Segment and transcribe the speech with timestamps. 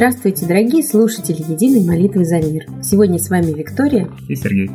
[0.00, 2.64] Здравствуйте, дорогие слушатели Единой молитвы за мир.
[2.82, 4.70] Сегодня с вами Виктория и Сергей.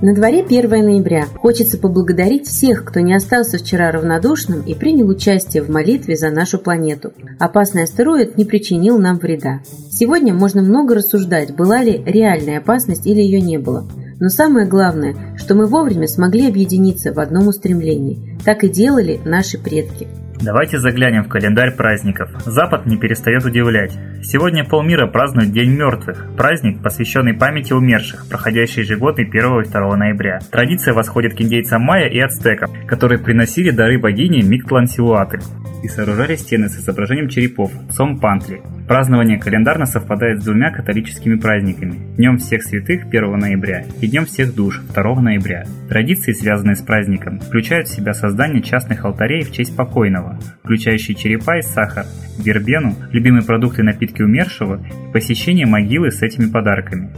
[0.00, 1.26] На дворе 1 ноября.
[1.36, 6.58] Хочется поблагодарить всех, кто не остался вчера равнодушным и принял участие в молитве за нашу
[6.58, 7.12] планету.
[7.38, 9.60] Опасный астероид не причинил нам вреда.
[9.90, 13.86] Сегодня можно много рассуждать, была ли реальная опасность или ее не было.
[14.18, 18.38] Но самое главное, что мы вовремя смогли объединиться в одном устремлении.
[18.46, 20.08] Так и делали наши предки.
[20.42, 22.30] Давайте заглянем в календарь праздников.
[22.46, 23.92] Запад не перестает удивлять.
[24.22, 30.38] Сегодня полмира празднует День мертвых, праздник, посвященный памяти умерших, проходящий ежегодный 1 и 2 ноября.
[30.50, 35.40] Традиция восходит к индейцам майя и ацтекам, которые приносили дары богини Миктлансилуатль
[35.82, 38.62] и сооружали стены с изображением черепов Цом-Пантли.
[38.90, 44.52] Празднование календарно совпадает с двумя католическими праздниками– Днем всех святых 1 ноября и Днем всех
[44.52, 45.64] душ 2 ноября.
[45.88, 51.58] Традиции, связанные с праздником, включают в себя создание частных алтарей в честь покойного, включающие черепа
[51.58, 52.04] и сахар,
[52.36, 57.10] вербену, любимые продукты и напитки умершего и посещение могилы с этими подарками.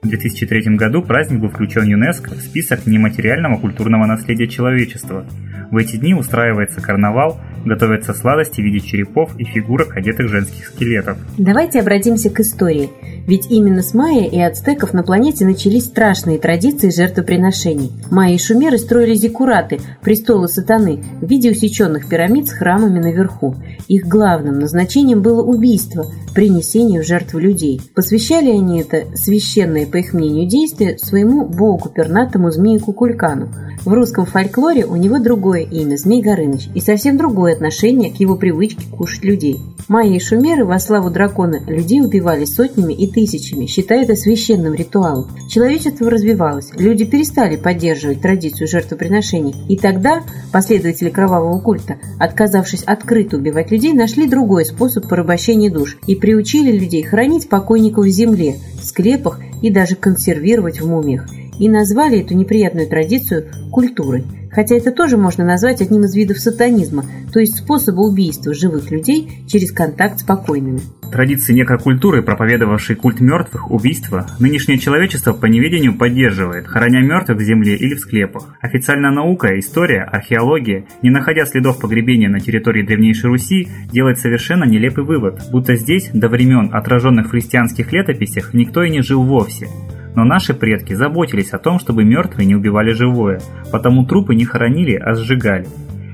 [0.00, 5.26] В 2003 году праздник был включен ЮНЕСКО в список нематериального культурного наследия человечества.
[5.70, 11.18] В эти дни устраивается карнавал, готовятся сладости в виде черепов и фигурок, одетых женских скелетов.
[11.36, 12.90] Давайте обратимся к истории.
[13.26, 17.92] Ведь именно с майя и ацтеков на планете начались страшные традиции жертвоприношений.
[18.10, 23.54] Майя и шумеры строили зиккураты, престолы сатаны, в виде усеченных пирамид с храмами наверху.
[23.86, 27.80] Их главным назначением было убийство, принесение в жертву людей.
[27.94, 33.48] Посвящали они это священное, по их мнению, действие своему богу, пернатому змею Кукулькану.
[33.88, 38.36] В русском фольклоре у него другое имя– Змей Горыныч, и совсем другое отношение к его
[38.36, 39.62] привычке кушать людей.
[39.88, 45.30] Майя и шумеры во славу дракона людей убивали сотнями и тысячами, считая это священным ритуалом.
[45.48, 53.70] Человечество развивалось, люди перестали поддерживать традицию жертвоприношений, и тогда последователи кровавого культа, отказавшись открыто убивать
[53.70, 59.40] людей, нашли другой способ порабощения душ и приучили людей хранить покойников в земле, в склепах
[59.62, 61.26] и даже консервировать в мумиях
[61.58, 64.24] и назвали эту неприятную традицию культурой.
[64.50, 69.44] Хотя это тоже можно назвать одним из видов сатанизма, то есть способа убийства живых людей
[69.46, 70.80] через контакт с покойными.
[71.12, 77.76] Традиции некрокультуры, проповедовавшей культ мертвых, убийства, нынешнее человечество по неведению поддерживает, храня мертвых в земле
[77.76, 78.56] или в склепах.
[78.60, 85.04] Официальная наука, история, археология, не находя следов погребения на территории древнейшей Руси, делает совершенно нелепый
[85.04, 89.68] вывод, будто здесь, до времен, отраженных в христианских летописях, никто и не жил вовсе.
[90.14, 94.94] Но наши предки заботились о том, чтобы мертвые не убивали живое, потому трупы не хоронили,
[94.94, 95.66] а сжигали.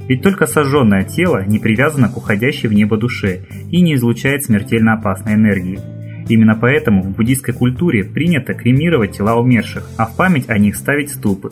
[0.09, 3.41] Ведь только сожженное тело не привязано к уходящей в небо душе
[3.71, 5.81] и не излучает смертельно опасной энергии.
[6.29, 11.11] Именно поэтому в буддийской культуре принято кремировать тела умерших, а в память о них ставить
[11.11, 11.51] ступы.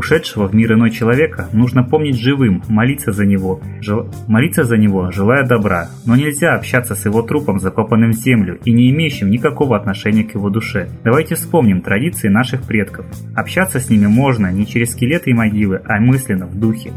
[0.00, 4.10] Ушедшего в мир иной человека нужно помнить живым, молиться за него, жел...
[4.28, 5.90] молиться за него, желая добра.
[6.06, 10.34] Но нельзя общаться с его трупом, закопанным в землю и не имеющим никакого отношения к
[10.34, 10.88] его душе.
[11.04, 13.04] Давайте вспомним традиции наших предков.
[13.36, 16.92] Общаться с ними можно не через скелеты и могилы, а мысленно, в духе.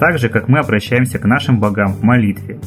[0.00, 2.58] Так же, как мы обращаемся к нашим богам в молитве.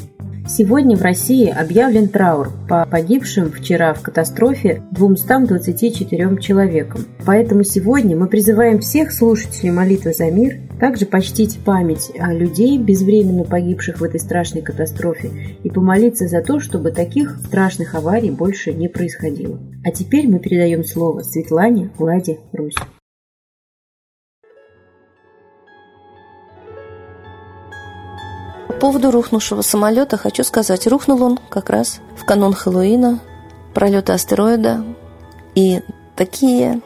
[0.45, 7.05] Сегодня в России объявлен траур по погибшим вчера в катастрофе 224 человекам.
[7.25, 13.45] Поэтому сегодня мы призываем всех слушателей молитвы за мир также почтить память о людей, безвременно
[13.45, 15.31] погибших в этой страшной катастрофе,
[15.63, 19.57] и помолиться за то, чтобы таких страшных аварий больше не происходило.
[19.85, 22.75] А теперь мы передаем слово Светлане Владе Русь.
[28.83, 33.21] Поводу рухнувшего самолета хочу сказать, рухнул он как раз в канун Хэллоуина,
[33.73, 34.83] пролета астероида.
[35.55, 35.79] И
[36.17, 36.81] такие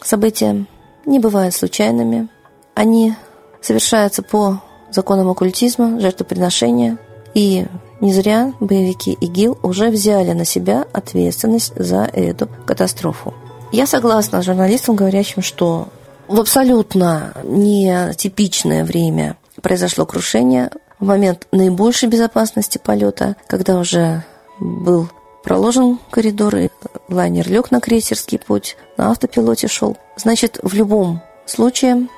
[0.00, 0.64] события
[1.04, 2.30] не бывают случайными.
[2.72, 3.14] Они
[3.60, 6.96] совершаются по законам оккультизма, жертвоприношения.
[7.34, 7.66] И
[8.00, 13.34] не зря боевики ИГИЛ уже взяли на себя ответственность за эту катастрофу.
[13.70, 15.88] Я согласна с журналистом, говорящим, что
[16.26, 24.24] в абсолютно нетипичное время произошло крушение в момент наибольшей безопасности полета, когда уже
[24.58, 25.08] был
[25.42, 26.68] проложен коридор, и
[27.08, 29.96] лайнер лег на крейсерский путь, на автопилоте шел.
[30.16, 32.08] Значит, в любом случае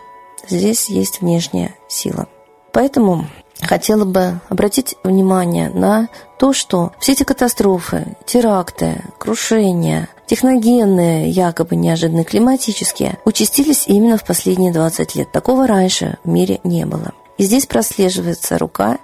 [0.49, 2.29] здесь есть внешняя сила.
[2.73, 3.27] Поэтому
[3.61, 6.09] хотела бы обратить внимание на
[6.39, 14.73] то, что все эти катастрофы, теракты, крушения, техногенные, якобы неожиданные климатические, участились именно в последние
[14.73, 15.33] 20 лет.
[15.33, 17.13] Такого раньше в мире не было.
[17.39, 18.99] И здесь прослеживается рука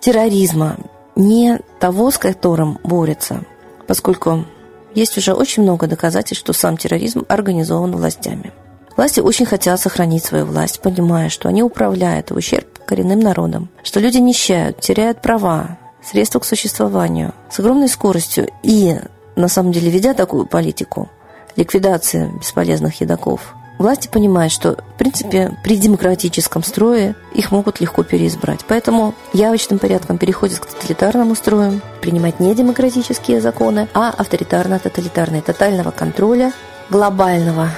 [0.00, 0.76] терроризма,
[1.16, 3.44] не того, с которым борется,
[3.86, 4.44] поскольку
[4.94, 8.52] есть уже очень много доказательств, что сам терроризм организован властями.
[8.96, 14.00] Власти очень хотят сохранить свою власть, понимая, что они управляют в ущерб коренным народам, что
[14.00, 18.96] люди нищают, теряют права, средства к существованию с огромной скоростью и
[19.36, 21.08] на самом деле, ведя такую политику
[21.56, 28.60] ликвидации бесполезных едоков, власти понимают, что, в принципе, при демократическом строе их могут легко переизбрать.
[28.66, 36.52] Поэтому явочным порядком переходят к тоталитарному строю, принимать не демократические законы, а авторитарно-тоталитарные, тотального контроля,
[36.90, 37.70] глобального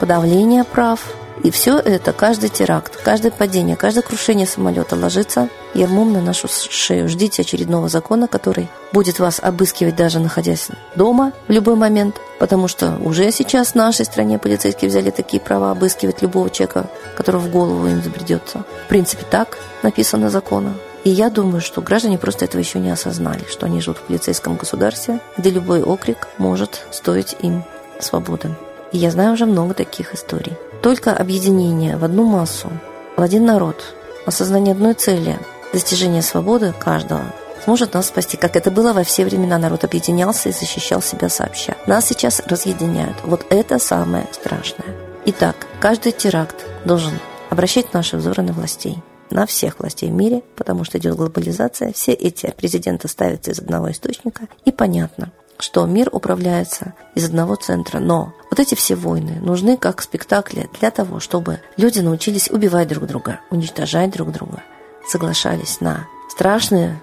[0.00, 1.00] подавления прав,
[1.42, 7.08] и все это, каждый теракт, каждое падение, каждое крушение самолета ложится ермом на нашу шею.
[7.08, 12.98] Ждите очередного закона, который будет вас обыскивать даже находясь дома в любой момент, потому что
[13.04, 17.86] уже сейчас в нашей стране полицейские взяли такие права обыскивать любого человека, который в голову
[17.86, 18.64] им забредется.
[18.86, 20.74] В принципе, так написано законом.
[21.04, 24.56] И я думаю, что граждане просто этого еще не осознали, что они живут в полицейском
[24.56, 27.64] государстве, где любой окрик может стоить им
[28.00, 28.54] свободы.
[28.92, 30.56] И я знаю уже много таких историй.
[30.82, 32.70] Только объединение в одну массу,
[33.16, 33.94] в один народ,
[34.26, 35.38] осознание одной цели,
[35.72, 37.22] достижение свободы каждого
[37.64, 39.58] сможет нас спасти, как это было во все времена.
[39.58, 41.76] Народ объединялся и защищал себя сообща.
[41.86, 43.16] Нас сейчас разъединяют.
[43.24, 44.94] Вот это самое страшное.
[45.26, 47.12] Итак, каждый теракт должен
[47.50, 52.12] обращать наши взоры на властей на всех властей в мире, потому что идет глобализация, все
[52.12, 57.98] эти президенты ставятся из одного источника, и понятно, что мир управляется из одного центра.
[57.98, 63.06] Но вот эти все войны нужны как спектакли для того, чтобы люди научились убивать друг
[63.06, 64.62] друга, уничтожать друг друга,
[65.06, 67.00] соглашались на страшные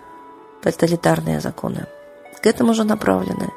[0.61, 1.85] тоталитарные законы.
[2.41, 3.49] К этому же направлены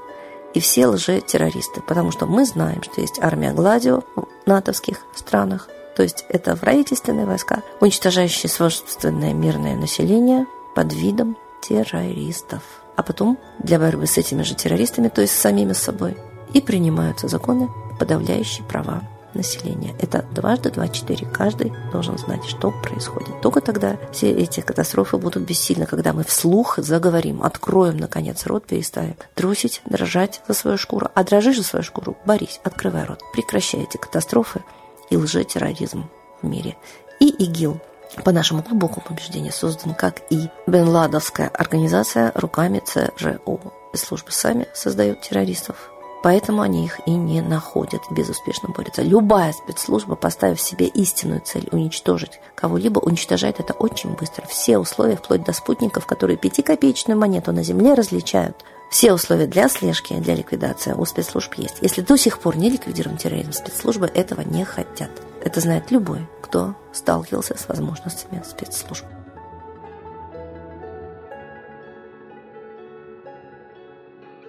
[0.54, 6.02] и все лже-террористы, потому что мы знаем, что есть армия Гладио в натовских странах, то
[6.02, 12.62] есть это правительственные войска, уничтожающие собственное мирное население под видом террористов
[12.98, 16.16] а потом для борьбы с этими же террористами, то есть с самими собой,
[16.52, 17.68] и принимаются законы,
[18.00, 19.02] подавляющие права
[19.34, 19.94] населения.
[20.00, 21.24] Это дважды два четыре.
[21.24, 23.40] Каждый должен знать, что происходит.
[23.40, 29.14] Только тогда все эти катастрофы будут бессильны, когда мы вслух заговорим, откроем, наконец, рот, переставим
[29.36, 31.08] трусить, дрожать за свою шкуру.
[31.14, 33.20] А дрожишь за свою шкуру, борись, открывай рот.
[33.32, 34.64] Прекращай эти катастрофы
[35.08, 36.06] и лжетерроризм
[36.42, 36.76] в мире.
[37.20, 37.80] И ИГИЛ
[38.24, 43.60] по нашему глубокому убеждению, создан как и Бен организация руками ЦРУ.
[43.94, 45.90] Службы сами создают террористов,
[46.22, 49.02] поэтому они их и не находят, безуспешно борются.
[49.02, 54.46] Любая спецслужба, поставив себе истинную цель уничтожить кого-либо, уничтожает это очень быстро.
[54.46, 60.14] Все условия, вплоть до спутников, которые пятикопеечную монету на Земле различают, все условия для слежки,
[60.14, 61.78] для ликвидации у спецслужб есть.
[61.82, 65.10] Если до сих пор не ликвидируем терроризм, спецслужбы этого не хотят.
[65.44, 69.04] Это знает любой, кто сталкивался с возможностями спецслужб.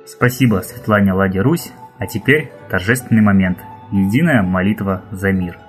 [0.06, 1.72] Спасибо Светлане Ладе Русь.
[1.98, 3.60] А теперь торжественный момент.
[3.92, 5.60] Единая молитва за мир–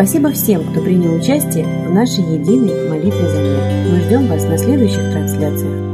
[0.00, 3.92] Спасибо всем, кто принял участие в нашей единой молитве за мир.
[3.92, 5.89] Мы ждем вас на следующих трансляциях.